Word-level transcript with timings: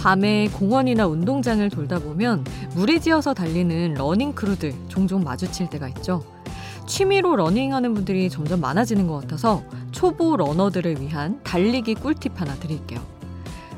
밤에 0.00 0.48
공원이나 0.54 1.06
운동장을 1.06 1.68
돌다 1.68 1.98
보면 1.98 2.42
무리지어서 2.74 3.34
달리는 3.34 3.92
running 3.92 4.32
crew들 4.32 4.72
종종 4.88 5.22
마주칠 5.22 5.68
때가 5.68 5.88
있죠. 5.88 6.24
취미로 6.86 7.36
러닝하는 7.36 7.92
분들이 7.92 8.30
점점 8.30 8.62
많아지는 8.62 9.06
것 9.06 9.20
같아서 9.20 9.62
초보 9.92 10.38
러너들을 10.38 11.02
위한 11.02 11.38
달리기 11.44 11.96
꿀팁 11.96 12.40
하나 12.40 12.54
드릴게요. 12.54 12.98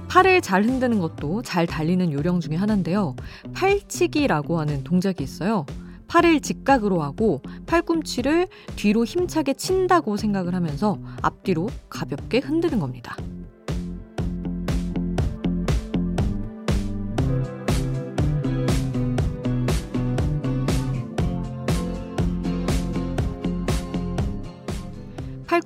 팔을 0.09 0.43
잘 0.43 0.63
흔드는 0.63 1.01
것도 1.01 1.43
잘 1.43 1.67
달리는 1.67 2.13
요령 2.13 2.39
중에 2.39 2.55
하나인데요. 2.55 3.17
팔치기라고 3.53 4.61
하는 4.61 4.85
동작이 4.85 5.25
있어요. 5.25 5.67
팔을 6.07 6.41
직각으로 6.41 7.03
하고 7.03 7.43
팔꿈치를 7.67 8.47
뒤로 8.77 9.05
힘차게 9.05 9.55
친다고 9.55 10.17
생각을 10.17 10.55
하면서 10.55 10.99
앞뒤로 11.21 11.69
가볍게 11.89 12.39
흔드는 12.39 12.79
겁니다. 12.79 13.17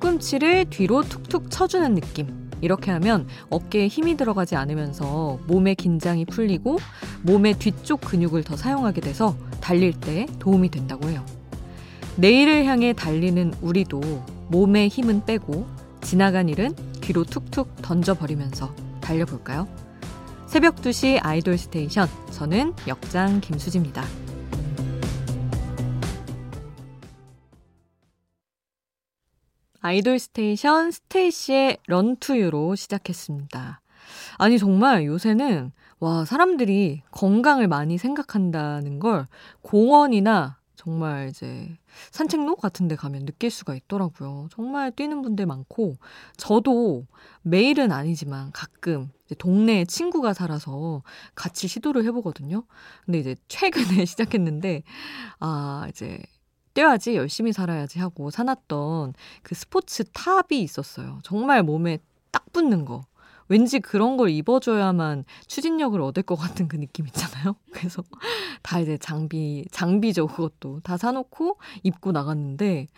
팔꿈치를 0.06 0.66
뒤로 0.70 1.02
툭툭 1.02 1.51
쳐주는 1.51 1.95
느낌. 1.95 2.48
이렇게 2.60 2.91
하면 2.92 3.27
어깨에 3.51 3.88
힘이 3.88 4.16
들어가지 4.16 4.55
않으면서 4.56 5.38
몸의 5.46 5.74
긴장이 5.74 6.24
풀리고 6.24 6.79
몸의 7.23 7.54
뒤쪽 7.54 8.01
근육을 8.01 8.45
더 8.45 8.57
사용하게 8.57 9.01
돼서 9.01 9.37
달릴 9.60 9.93
때 9.98 10.26
도움이 10.38 10.71
된다고 10.71 11.09
해요. 11.09 11.24
내일을 12.16 12.65
향해 12.65 12.93
달리는 12.93 13.52
우리도 13.60 14.01
몸의 14.48 14.88
힘은 14.88 15.24
빼고 15.26 15.66
지나간 16.01 16.48
일은 16.48 16.74
뒤로 17.01 17.24
툭툭 17.24 17.82
던져버리면서 17.82 18.74
달려볼까요? 19.01 19.66
새벽 20.46 20.76
2시 20.76 21.18
아이돌 21.20 21.59
스테이션. 21.59 22.09
저는 22.30 22.74
역장 22.87 23.41
김수지입니다. 23.41 24.04
아이돌 29.87 30.18
스테이션 30.18 30.90
스테이시의 30.90 31.79
RUN2U로 31.87 32.74
시작했습니다. 32.74 33.80
아니, 34.37 34.59
정말 34.59 35.04
요새는, 35.04 35.70
와, 36.01 36.24
사람들이 36.24 37.02
건강을 37.12 37.68
많이 37.68 37.96
생각한다는 37.96 38.98
걸 38.98 39.29
공원이나 39.62 40.59
정말 40.74 41.29
이제 41.29 41.79
산책로 42.10 42.57
같은 42.57 42.88
데 42.88 42.96
가면 42.96 43.26
느낄 43.26 43.48
수가 43.48 43.76
있더라고요. 43.76 44.48
정말 44.51 44.90
뛰는 44.90 45.23
분들 45.23 45.46
많고, 45.46 45.98
저도 46.37 47.07
매일은 47.42 47.92
아니지만 47.92 48.51
가끔 48.52 49.12
동네에 49.38 49.84
친구가 49.84 50.34
살아서 50.34 51.04
같이 51.37 51.68
시도를 51.68 52.04
해보거든요. 52.07 52.64
근데 53.04 53.20
이제 53.20 53.37
최근에 53.46 54.04
시작했는데, 54.04 54.82
아, 55.38 55.87
이제 55.90 56.18
뛰어야지 56.77 57.16
열심히 57.16 57.55
살아야지 57.55 57.99
하고 58.01 58.30
사놨던 58.30 59.15
그 59.43 59.55
스포츠 59.55 60.05
탑이 60.05 60.60
있었어요. 60.60 61.21
정말 61.23 61.63
몸에 61.63 61.99
딱 62.30 62.52
붙는 62.52 62.85
거. 62.85 63.07
왠지 63.49 63.80
그런 63.80 64.19
걸 64.19 64.28
입어줘야만 64.28 65.25
추진력을 65.47 65.99
얻을 65.99 66.22
것 66.22 66.37
같은 66.37 66.69
그 66.69 66.77
느낌 66.77 67.06
있잖아요. 67.06 67.56
그래서 67.72 68.03
다 68.62 68.78
이제 68.78 68.99
장비, 68.99 69.65
장비죠. 69.71 70.27
그것도 70.27 70.81
다 70.81 70.98
사놓고 70.98 71.56
입고 71.82 72.12
나갔는데 72.12 72.88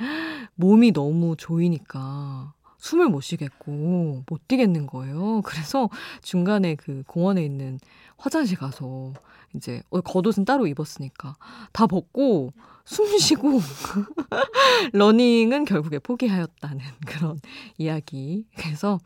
몸이 0.57 0.93
너무 0.93 1.37
조이니까 1.37 2.55
숨을 2.79 3.09
못 3.09 3.21
쉬겠고 3.21 4.25
못 4.27 4.49
뛰겠는 4.49 4.89
거예요. 4.89 5.43
그래서 5.45 5.89
중간에 6.23 6.75
그 6.75 7.05
공원에 7.07 7.45
있는 7.45 7.79
화장실 8.17 8.59
가서 8.59 9.13
이제 9.55 9.83
어, 9.91 10.01
겉옷은 10.01 10.45
따로 10.45 10.67
입었으니까 10.67 11.37
다 11.73 11.87
벗고 11.87 12.53
숨 12.85 13.19
쉬고 13.19 13.61
러닝은 14.93 15.65
결국에 15.65 15.99
포기하였다는 15.99 16.81
그런 17.07 17.41
이야기. 17.77 18.47
그래서 18.57 18.99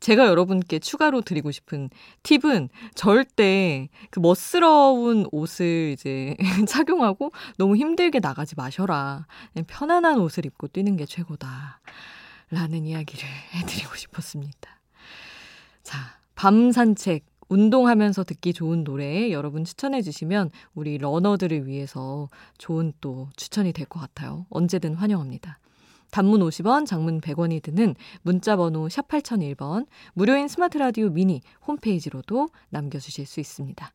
제가 0.00 0.26
여러분께 0.26 0.78
추가로 0.78 1.22
드리고 1.22 1.50
싶은 1.50 1.90
팁은 2.22 2.68
절대 2.94 3.88
그 4.10 4.20
멋스러운 4.20 5.26
옷을 5.32 5.90
이제 5.92 6.36
착용하고 6.68 7.32
너무 7.58 7.76
힘들게 7.76 8.20
나가지 8.20 8.54
마셔라. 8.56 9.26
편안한 9.66 10.20
옷을 10.20 10.46
입고 10.46 10.68
뛰는 10.68 10.96
게 10.96 11.04
최고다. 11.04 11.80
라는 12.50 12.86
이야기를 12.86 13.28
해드리고 13.54 13.94
싶었습니다. 13.96 14.80
자, 15.82 15.98
밤 16.34 16.72
산책 16.72 17.26
운동하면서 17.48 18.24
듣기 18.24 18.52
좋은 18.52 18.84
노래 18.84 19.30
여러분 19.30 19.64
추천해 19.64 20.02
주시면 20.02 20.50
우리 20.74 20.98
러너들을 20.98 21.66
위해서 21.66 22.28
좋은 22.58 22.92
또 23.00 23.28
추천이 23.36 23.72
될 23.72 23.86
것 23.86 24.00
같아요. 24.00 24.46
언제든 24.50 24.94
환영합니다. 24.94 25.58
단문 26.10 26.40
50원, 26.40 26.86
장문 26.86 27.20
100원이 27.20 27.62
드는 27.62 27.94
문자 28.22 28.56
번호 28.56 28.88
샵 28.88 29.08
8001번, 29.08 29.86
무료인 30.14 30.48
스마트 30.48 30.78
라디오 30.78 31.10
미니 31.10 31.40
홈페이지로도 31.66 32.48
남겨 32.70 32.98
주실 32.98 33.26
수 33.26 33.40
있습니다. 33.40 33.92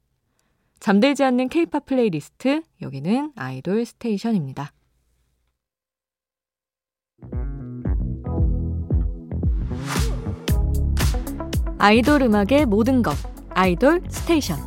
잠들지 0.79 1.23
않는 1.23 1.49
케이팝 1.49 1.85
플레이리스트, 1.85 2.61
여기는 2.81 3.33
아이돌 3.35 3.85
스테이션입니다. 3.85 4.73
아이돌 11.79 12.21
음악의 12.23 12.65
모든 12.65 13.01
것. 13.01 13.32
아이돌 13.55 14.01
스테이션 14.09 14.57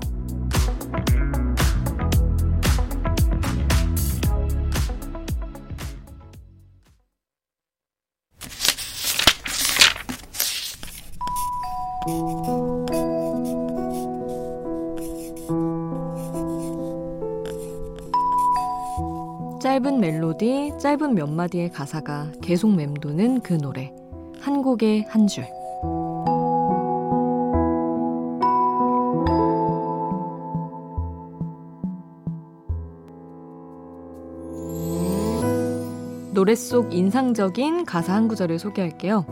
짧은 19.60 19.98
멜로디, 20.00 20.74
짧은 20.78 21.14
몇 21.14 21.26
마디의 21.28 21.70
가사가 21.70 22.30
계속 22.40 22.74
맴도는 22.74 23.40
그 23.40 23.54
노래. 23.54 23.92
한 24.40 24.62
곡의 24.62 25.06
한 25.08 25.26
줄. 25.26 25.55
노래 36.36 36.54
속 36.54 36.92
인상적인 36.92 37.86
가사 37.86 38.12
한 38.12 38.28
구절을 38.28 38.58
소개할게요. 38.58 39.24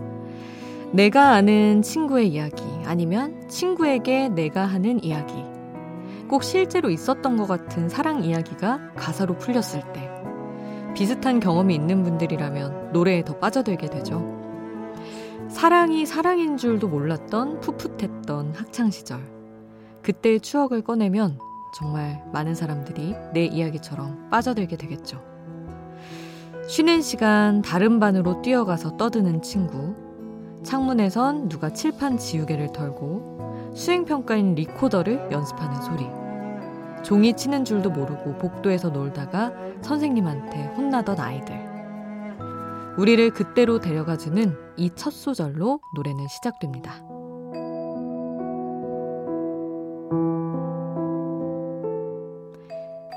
내가 0.91 1.33
아는 1.33 1.83
친구의 1.83 2.29
이야기, 2.29 2.65
아니면 2.87 3.47
친구에게 3.47 4.31
내가 4.31 4.65
하는 4.65 5.05
이야기. 5.05 5.35
꼭 6.31 6.43
실제로 6.43 6.89
있었던 6.89 7.37
것 7.37 7.47
같은 7.47 7.91
사랑 7.91 8.25
이야기가 8.25 8.95
가사로 8.97 9.37
풀렸을 9.37 9.83
때. 9.93 10.11
비슷한 10.95 11.41
경험이 11.41 11.75
있는 11.75 12.05
분들이라면 12.05 12.93
노래에 12.95 13.23
더 13.23 13.39
빠져들게 13.39 13.91
되죠. 13.91 14.25
사랑이 15.51 16.07
사랑인 16.07 16.57
줄도 16.57 16.89
몰랐던 16.89 17.61
풋풋했던 17.61 18.55
학창시절. 18.55 19.21
그때의 20.01 20.41
추억을 20.41 20.81
꺼내면 20.81 21.39
정말 21.79 22.25
많은 22.33 22.55
사람들이 22.55 23.15
내 23.35 23.45
이야기처럼 23.45 24.31
빠져들게 24.31 24.79
되겠죠. 24.79 25.34
쉬는 26.67 27.03
시간 27.03 27.63
다른 27.63 28.01
반으로 28.01 28.43
뛰어가서 28.43 28.97
떠드는 28.97 29.43
친구. 29.43 29.95
창문에선 30.63 31.49
누가 31.49 31.71
칠판 31.71 32.17
지우개를 32.17 32.73
털고 32.73 33.73
수행평가인 33.75 34.55
리코더를 34.55 35.29
연습하는 35.31 35.83
소리. 35.83 36.07
종이 37.05 37.35
치는 37.35 37.65
줄도 37.67 37.91
모르고 37.91 38.39
복도에서 38.39 38.89
놀다가 38.89 39.53
선생님한테 39.83 40.65
혼나던 40.77 41.21
아이들. 41.21 41.55
우리를 42.97 43.31
그때로 43.31 43.81
데려가주는 43.81 44.57
이 44.77 44.91
첫 44.95 45.13
소절로 45.13 45.81
노래는 45.97 46.27
시작됩니다. 46.29 46.93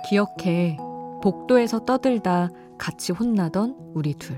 기억해. 0.10 0.78
복도에서 1.22 1.80
떠들다 1.86 2.50
같이 2.78 3.12
혼나던 3.12 3.76
우리 3.96 4.14
둘. 4.14 4.38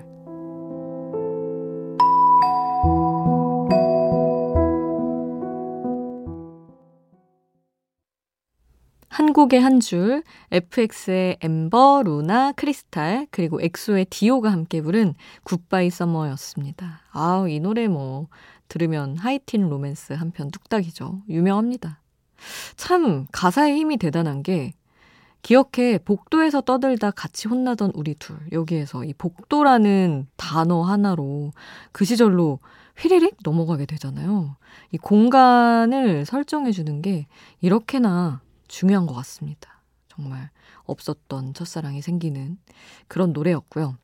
한 9.10 9.34
곡의 9.34 9.60
한 9.60 9.80
줄, 9.80 10.24
FX의 10.52 11.38
엠버, 11.42 12.04
루나, 12.06 12.54
크리스탈, 12.54 13.28
그리고 13.32 13.60
엑소의 13.62 14.06
디오가 14.06 14.52
함께 14.52 14.82
부른 14.82 15.14
Goodbye 15.44 15.90
Summer였습니다. 15.90 17.02
아우, 17.12 17.50
이 17.50 17.60
노래 17.60 17.88
뭐, 17.88 18.28
들으면 18.70 19.18
하이틴 19.18 19.68
로맨스 19.68 20.14
한 20.14 20.32
편 20.32 20.52
뚝딱이죠. 20.52 21.24
유명합니다. 21.28 22.02
참 22.78 23.26
가사의 23.32 23.76
힘이 23.76 23.98
대단한 23.98 24.44
게 24.44 24.72
기억해 25.42 26.00
복도에서 26.00 26.62
떠들다 26.62 27.12
같이 27.12 27.48
혼나던 27.48 27.92
우리 27.96 28.14
둘 28.16 28.38
여기에서 28.52 29.04
이 29.04 29.14
복도라는 29.14 30.28
단어 30.36 30.82
하나로 30.82 31.52
그 31.92 32.06
시절로 32.06 32.60
휘리릭 32.98 33.38
넘어가게 33.44 33.86
되잖아요. 33.86 34.58
이 34.92 34.98
공간을 34.98 36.26
설정해 36.26 36.72
주는 36.72 37.02
게 37.02 37.28
이렇게나 37.62 38.42
중요한 38.68 39.06
것 39.06 39.14
같습니다. 39.16 39.82
정말 40.10 40.50
없었던 40.84 41.54
첫사랑이 41.54 42.02
생기는 42.02 42.58
그런 43.08 43.32
노래였고요. 43.32 43.96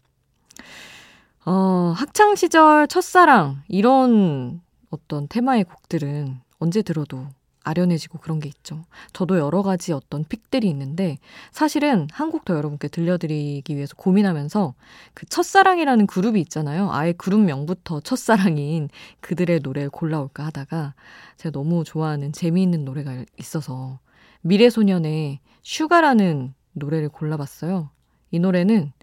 어, 1.45 1.93
학창 1.95 2.35
시절 2.35 2.87
첫사랑 2.87 3.61
이런 3.67 4.61
어떤 4.89 5.27
테마의 5.27 5.65
곡들은 5.65 6.39
언제 6.59 6.81
들어도 6.81 7.27
아련해지고 7.65 8.19
그런 8.19 8.39
게 8.39 8.47
있죠. 8.47 8.85
저도 9.11 9.37
여러 9.37 9.61
가지 9.63 9.91
어떤 9.91 10.23
픽들이 10.23 10.69
있는데 10.69 11.17
사실은 11.51 12.07
한국 12.11 12.45
더 12.45 12.55
여러분께 12.55 12.87
들려드리기 12.87 13.75
위해서 13.75 13.95
고민하면서 13.95 14.73
그 15.13 15.25
첫사랑이라는 15.25 16.07
그룹이 16.07 16.39
있잖아요. 16.41 16.91
아예 16.91 17.11
그룹 17.11 17.41
명부터 17.41 17.99
첫사랑인 18.01 18.89
그들의 19.19 19.59
노래를 19.61 19.89
골라올까 19.89 20.45
하다가 20.45 20.93
제가 21.37 21.51
너무 21.51 21.83
좋아하는 21.83 22.31
재미있는 22.31 22.85
노래가 22.85 23.25
있어서 23.37 23.99
미래소년의 24.41 25.39
Sugar라는 25.63 26.53
노래를 26.73 27.09
골라봤어요. 27.09 27.89
이 28.31 28.39
노래는 28.39 28.93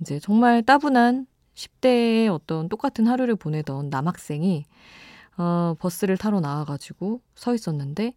이제 0.00 0.18
정말 0.18 0.62
따분한 0.62 1.26
10대의 1.54 2.32
어떤 2.32 2.68
똑같은 2.68 3.06
하루를 3.06 3.36
보내던 3.36 3.90
남학생이 3.90 4.64
어, 5.38 5.74
버스를 5.78 6.16
타러 6.16 6.40
나와가지고 6.40 7.20
서 7.34 7.54
있었는데 7.54 8.14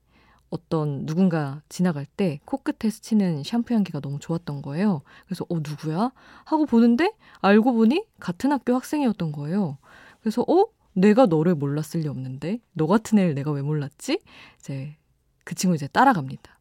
어떤 0.50 1.06
누군가 1.06 1.62
지나갈 1.70 2.06
때 2.06 2.40
코끝에 2.46 2.90
스치는 2.90 3.44
샴푸 3.44 3.74
향기가 3.74 4.00
너무 4.00 4.20
좋았던 4.20 4.62
거예요. 4.62 5.02
그래서 5.26 5.46
어 5.50 5.56
누구야? 5.56 6.12
하고 6.46 6.66
보는데 6.66 7.14
알고 7.42 7.74
보니 7.74 8.04
같은 8.20 8.52
학교 8.52 8.74
학생이었던 8.74 9.32
거예요. 9.32 9.78
그래서 10.22 10.44
어 10.48 10.66
내가 10.94 11.28
너를 11.28 11.56
몰랐을 11.56 12.02
리 12.04 12.08
없는데 12.08 12.60
너 12.74 12.88
같은 12.88 13.20
애를 13.20 13.36
내가 13.36 13.52
왜 13.52 13.62
몰랐지? 13.62 14.20
이제 14.60 14.96
그 15.44 15.56
친구 15.56 15.76
이제 15.76 15.88
따라갑니다. 15.88 16.59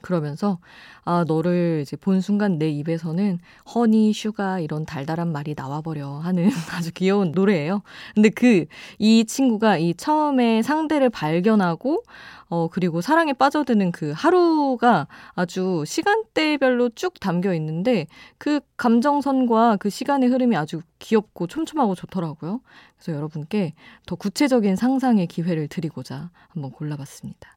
그러면서 0.00 0.58
아 1.04 1.24
너를 1.26 1.80
이제 1.82 1.96
본 1.96 2.20
순간 2.20 2.58
내 2.58 2.68
입에서는 2.70 3.38
honey, 3.74 4.12
sugar 4.12 4.60
이런 4.60 4.84
달달한 4.86 5.32
말이 5.32 5.54
나와버려 5.56 6.18
하는 6.18 6.48
아주 6.74 6.92
귀여운 6.92 7.32
노래예요. 7.32 7.82
근데 8.14 8.28
그 8.30 8.66
이 8.98 9.24
친구가 9.24 9.78
이 9.78 9.94
처음에 9.94 10.62
상대를 10.62 11.10
발견하고 11.10 12.02
어 12.48 12.68
그리고 12.68 13.00
사랑에 13.00 13.32
빠져드는 13.32 13.92
그 13.92 14.12
하루가 14.14 15.06
아주 15.34 15.84
시간대별로 15.86 16.90
쭉 16.90 17.18
담겨 17.20 17.54
있는데 17.54 18.06
그 18.38 18.60
감정선과 18.76 19.76
그 19.76 19.90
시간의 19.90 20.30
흐름이 20.30 20.56
아주 20.56 20.80
귀엽고 20.98 21.46
촘촘하고 21.46 21.94
좋더라고요. 21.94 22.60
그래서 22.96 23.16
여러분께 23.16 23.74
더 24.06 24.14
구체적인 24.16 24.76
상상의 24.76 25.26
기회를 25.26 25.68
드리고자 25.68 26.30
한번 26.48 26.70
골라봤습니다. 26.72 27.56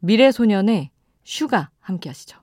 미래소년의 0.00 0.90
Sugar 1.28 1.68
함께 1.80 2.08
하시죠. 2.08 2.38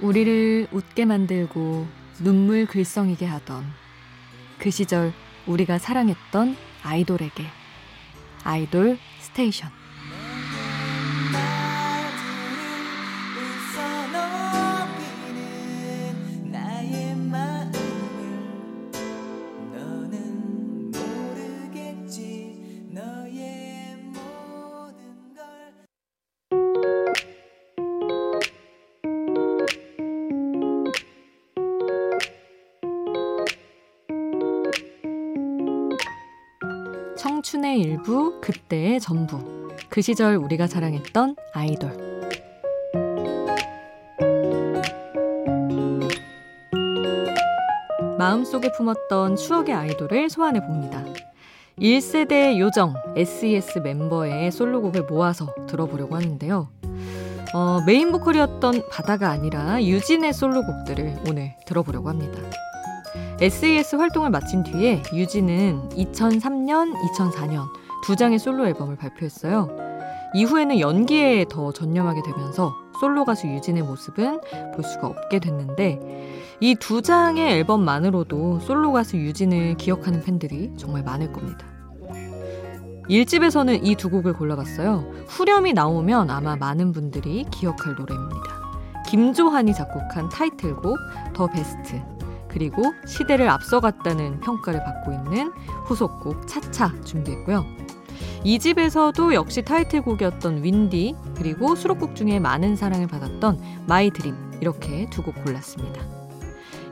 우리를 0.00 0.68
웃게 0.72 1.04
만들고 1.04 1.86
눈물 2.20 2.64
글썽이게 2.64 3.26
하던 3.26 3.66
그 4.58 4.70
시절 4.70 5.12
우리가 5.46 5.76
사랑했던 5.76 6.56
아이돌에게 6.82 7.44
아이돌 8.42 8.96
스테이션 9.40 9.79
청춘의 37.50 37.80
일부, 37.80 38.40
그때의 38.40 39.00
전부. 39.00 39.68
그 39.88 40.00
시절 40.02 40.36
우리가 40.36 40.68
사랑했던 40.68 41.34
아이돌. 41.52 41.90
마음속에 48.16 48.70
품었던 48.70 49.34
추억의 49.34 49.74
아이돌을 49.74 50.30
소환해 50.30 50.60
봅니다. 50.60 51.04
1세대 51.76 52.56
요정 52.56 52.94
SES 53.16 53.80
멤버의 53.80 54.52
솔로곡을 54.52 55.06
모아서 55.06 55.52
들어보려고 55.66 56.14
하는데요. 56.14 56.68
어, 57.52 57.80
메인 57.84 58.12
보컬이었던 58.12 58.88
바다가 58.92 59.30
아니라 59.30 59.82
유진의 59.82 60.34
솔로곡들을 60.34 61.24
오늘 61.28 61.56
들어보려고 61.66 62.10
합니다. 62.10 62.38
SES 63.40 63.96
활동을 63.96 64.30
마친 64.30 64.62
뒤에 64.62 65.02
유진은 65.14 65.90
2003년, 65.90 66.94
2004년 66.94 67.68
두 68.04 68.14
장의 68.16 68.38
솔로 68.38 68.66
앨범을 68.66 68.96
발표했어요. 68.96 69.68
이후에는 70.34 70.78
연기에 70.78 71.46
더 71.48 71.72
전념하게 71.72 72.22
되면서 72.22 72.74
솔로 73.00 73.24
가수 73.24 73.46
유진의 73.46 73.82
모습은 73.82 74.40
볼 74.74 74.84
수가 74.84 75.06
없게 75.06 75.38
됐는데 75.38 75.98
이 76.60 76.74
두 76.74 77.00
장의 77.00 77.52
앨범만으로도 77.54 78.60
솔로 78.60 78.92
가수 78.92 79.16
유진을 79.16 79.76
기억하는 79.78 80.22
팬들이 80.22 80.72
정말 80.76 81.02
많을 81.02 81.32
겁니다. 81.32 81.66
1집에서는 83.08 83.84
이 83.84 83.96
두 83.96 84.10
곡을 84.10 84.34
골라봤어요. 84.34 85.04
후렴이 85.28 85.72
나오면 85.72 86.30
아마 86.30 86.56
많은 86.56 86.92
분들이 86.92 87.44
기억할 87.50 87.94
노래입니다. 87.94 88.60
김조한이 89.08 89.72
작곡한 89.74 90.28
타이틀곡 90.28 90.96
The 91.32 91.46
Best 91.48 92.00
그리고 92.50 92.92
시대를 93.06 93.48
앞서갔다는 93.48 94.40
평가를 94.40 94.82
받고 94.84 95.12
있는 95.12 95.52
후속곡 95.84 96.46
차차 96.46 96.92
준비했고요. 97.04 97.64
이 98.44 98.58
집에서도 98.58 99.34
역시 99.34 99.62
타이틀곡이었던 99.62 100.62
Windy 100.64 101.14
그리고 101.36 101.74
수록곡 101.74 102.16
중에 102.16 102.38
많은 102.40 102.76
사랑을 102.76 103.06
받았던 103.06 103.60
My 103.86 104.10
Dream 104.10 104.34
이렇게 104.60 105.08
두 105.10 105.22
곡 105.22 105.42
골랐습니다. 105.44 106.00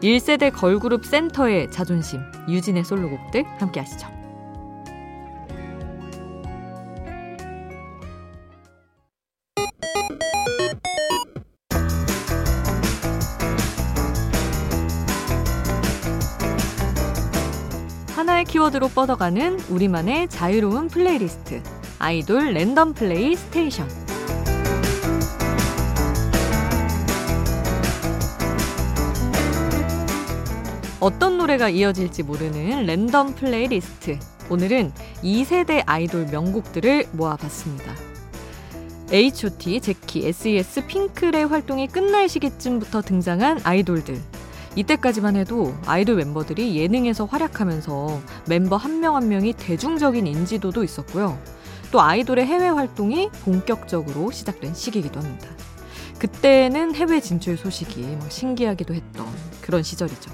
1세대 0.02 0.52
걸그룹 0.54 1.04
센터의 1.04 1.70
자존심 1.72 2.20
유진의 2.48 2.84
솔로곡들 2.84 3.44
함께 3.58 3.80
하시죠. 3.80 4.17
하나의 18.38 18.44
키워드로 18.44 18.88
뻗어가는 18.90 19.58
우리만의 19.68 20.28
자유로운 20.28 20.88
플레이리스트. 20.88 21.60
아이돌 21.98 22.52
랜덤 22.52 22.94
플레이 22.94 23.34
스테이션. 23.34 23.88
어떤 31.00 31.38
노래가 31.38 31.68
이어질지 31.68 32.22
모르는 32.22 32.86
랜덤 32.86 33.34
플레이리스트. 33.34 34.18
오늘은 34.50 34.92
2세대 35.22 35.82
아이돌 35.86 36.26
명곡들을 36.26 37.08
모아봤습니다. 37.12 37.94
H.O.T, 39.10 39.80
젝키, 39.80 40.26
S.E.S, 40.26 40.86
핑클의 40.86 41.46
활동이 41.46 41.88
끝날 41.88 42.28
시기쯤부터 42.28 43.02
등장한 43.02 43.62
아이돌들. 43.64 44.37
이때까지만 44.78 45.34
해도 45.34 45.74
아이돌 45.86 46.16
멤버들이 46.16 46.76
예능에서 46.76 47.24
활약하면서 47.24 48.20
멤버 48.46 48.76
한 48.76 49.00
명한 49.00 49.24
한 49.24 49.28
명이 49.28 49.54
대중적인 49.54 50.26
인지도도 50.28 50.84
있었고요. 50.84 51.36
또 51.90 52.00
아이돌의 52.00 52.46
해외 52.46 52.68
활동이 52.68 53.28
본격적으로 53.44 54.30
시작된 54.30 54.74
시기이기도 54.74 55.18
합니다. 55.18 55.48
그때는 56.20 56.94
해외 56.94 57.20
진출 57.20 57.56
소식이 57.56 58.18
신기하기도 58.28 58.94
했던 58.94 59.26
그런 59.60 59.82
시절이죠. 59.82 60.30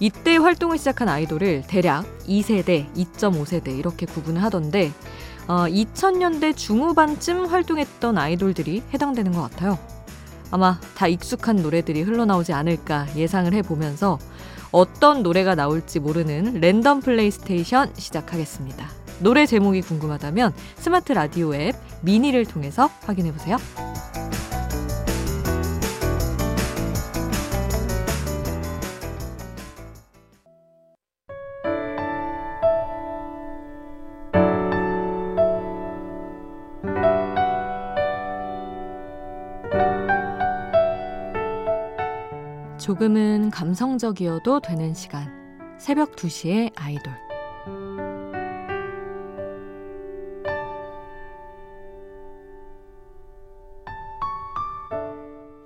이때 0.00 0.36
활동을 0.36 0.78
시작한 0.78 1.10
아이돌을 1.10 1.64
대략 1.66 2.06
2세대, 2.26 2.92
2.5세대 2.94 3.78
이렇게 3.78 4.06
구분을 4.06 4.42
하던데 4.42 4.92
어, 5.46 5.66
2000년대 5.66 6.56
중후반쯤 6.56 7.46
활동했던 7.46 8.16
아이돌들이 8.16 8.82
해당되는 8.94 9.32
것 9.32 9.42
같아요. 9.42 9.78
아마 10.52 10.78
다 10.94 11.08
익숙한 11.08 11.56
노래들이 11.56 12.02
흘러나오지 12.02 12.52
않을까 12.52 13.06
예상을 13.16 13.52
해보면서 13.52 14.18
어떤 14.70 15.22
노래가 15.22 15.54
나올지 15.54 15.98
모르는 15.98 16.60
랜덤 16.60 17.00
플레이스테이션 17.00 17.92
시작하겠습니다. 17.96 18.88
노래 19.18 19.46
제목이 19.46 19.80
궁금하다면 19.80 20.52
스마트 20.76 21.12
라디오 21.12 21.54
앱 21.54 21.74
미니를 22.02 22.44
통해서 22.44 22.90
확인해보세요. 23.04 23.56
조금은 42.82 43.50
감성적이어도 43.50 44.58
되는 44.58 44.92
시간. 44.92 45.30
새벽 45.78 46.16
2시에 46.16 46.72
아이돌. 46.74 47.12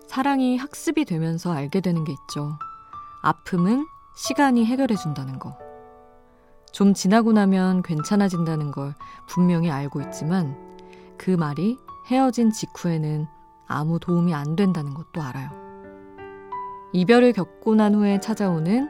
사랑이 0.07 0.59
학습이 0.59 1.07
되면서 1.07 1.55
알게 1.55 1.81
되는 1.81 2.05
게 2.05 2.13
있죠. 2.13 2.59
아픔은 3.23 3.87
시간이 4.15 4.67
해결해 4.67 4.95
준다는 4.97 5.39
거. 5.39 5.57
좀 6.71 6.93
지나고 6.93 7.33
나면 7.33 7.83
괜찮아진다는 7.83 8.73
걸 8.73 8.95
분명히 9.27 9.71
알고 9.71 10.03
있지만 10.03 10.55
그 11.17 11.31
말이 11.31 11.79
헤어진 12.09 12.53
직후에는 12.53 13.27
아무 13.67 13.99
도움이 13.99 14.35
안 14.35 14.55
된다는 14.55 14.93
것도 14.93 15.23
알아요. 15.23 15.66
이별을 16.93 17.33
겪고 17.33 17.75
난 17.75 17.95
후에 17.95 18.21
찾아오는 18.21 18.89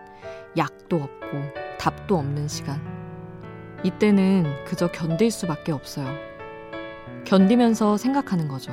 약도 0.56 0.96
없고 0.96 1.38
답도 1.78 2.16
없는 2.16 2.48
시간. 2.48 2.80
이때는 3.84 4.64
그저 4.64 4.88
견딜 4.88 5.30
수밖에 5.30 5.72
없어요. 5.72 6.08
견디면서 7.24 7.96
생각하는 7.96 8.48
거죠. 8.48 8.72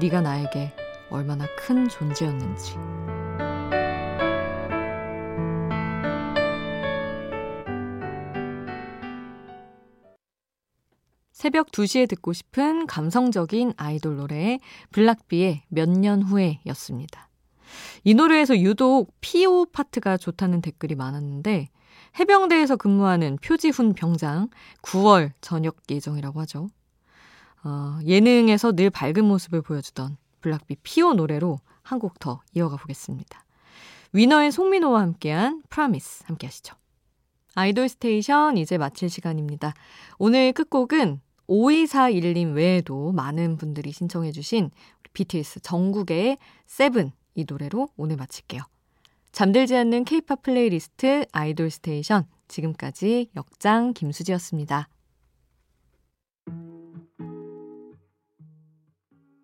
네가 0.00 0.20
나에게 0.20 0.72
얼마나 1.10 1.46
큰 1.56 1.88
존재였는지. 1.88 2.76
새벽 11.32 11.72
2시에 11.72 12.08
듣고 12.08 12.32
싶은 12.32 12.86
감성적인 12.86 13.72
아이돌 13.76 14.16
노래 14.16 14.60
블락비의 14.92 15.64
몇 15.68 15.88
년 15.88 16.22
후에 16.22 16.60
였습니다. 16.66 17.31
이 18.04 18.14
노래에서 18.14 18.58
유독 18.58 19.12
피오 19.20 19.66
파트가 19.66 20.16
좋다는 20.16 20.60
댓글이 20.60 20.94
많았는데 20.94 21.68
해병대에서 22.18 22.76
근무하는 22.76 23.38
표지훈 23.42 23.94
병장 23.94 24.48
9월 24.82 25.32
전역 25.40 25.76
예정이라고 25.88 26.40
하죠. 26.40 26.68
어, 27.64 27.98
예능에서 28.04 28.72
늘 28.72 28.90
밝은 28.90 29.24
모습을 29.24 29.62
보여주던 29.62 30.16
블락비 30.40 30.76
피오 30.82 31.14
노래로 31.14 31.60
한 31.82 31.98
곡 31.98 32.18
더 32.18 32.40
이어가 32.54 32.76
보겠습니다. 32.76 33.44
위너의 34.12 34.52
송민호와 34.52 35.00
함께한 35.00 35.62
Promise 35.68 36.24
함께 36.26 36.46
하시죠. 36.46 36.74
아이돌 37.54 37.88
스테이션 37.88 38.56
이제 38.56 38.78
마칠 38.78 39.08
시간입니다. 39.10 39.74
오늘 40.18 40.52
끝곡은 40.52 41.20
5241님 41.48 42.54
외에도 42.54 43.12
많은 43.12 43.56
분들이 43.56 43.92
신청해주신 43.92 44.70
BTS 45.12 45.60
정국의 45.60 46.38
Seven 46.66 47.12
이 47.34 47.44
노래로 47.48 47.88
오늘 47.96 48.16
마칠게요. 48.16 48.62
잠들지 49.32 49.76
않는 49.76 50.04
케이팝 50.04 50.42
플레이리스트 50.42 51.24
아이돌 51.32 51.70
스테이션 51.70 52.26
지금까지 52.48 53.30
역장 53.34 53.94
김수지였습니다. 53.94 54.88